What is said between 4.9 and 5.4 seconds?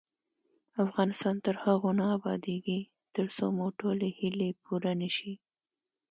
نشي.